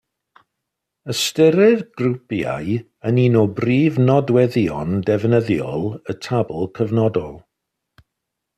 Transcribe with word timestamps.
Ystyrir 1.13 1.83
grwpiau 1.99 2.71
yn 3.09 3.19
un 3.25 3.37
o 3.41 3.43
brif 3.59 4.01
nodweddion 4.07 4.97
defnyddiol 5.11 5.87
y 5.91 6.17
tabl 6.29 6.67
cyfnodol. 6.79 7.37